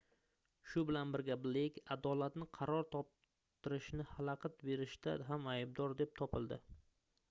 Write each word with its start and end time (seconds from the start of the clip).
shu 0.69 0.81
bilan 0.89 1.11
birga 1.15 1.37
bleyk 1.43 1.77
adolatni 1.97 2.47
qaror 2.59 2.89
toptirishni 2.97 4.09
xalaqit 4.15 4.61
berishda 4.71 5.17
ham 5.31 5.49
aybdor 5.57 5.99
deb 6.03 6.21
topildi 6.23 6.65